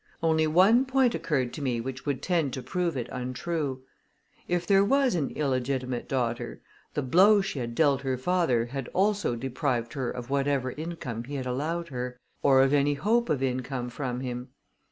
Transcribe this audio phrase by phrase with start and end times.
[0.23, 3.83] Only one point occurred to me which would tend to prove it untrue.
[4.47, 6.59] If there was an illegitimate daughter,
[6.95, 11.35] the blow she had dealt her father had also deprived her of whatever income he
[11.35, 14.47] had allowed her, or of any hope of income from him.